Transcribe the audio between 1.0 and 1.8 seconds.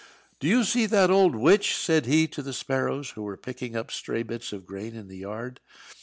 old witch?"